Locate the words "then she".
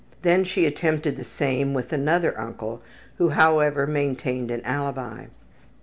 0.23-0.65